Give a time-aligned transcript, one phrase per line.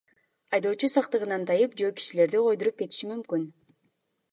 [0.57, 3.47] Айдоочу сактыгынан тайып жөө кишилерди койдуруп кетиши мүмкүн.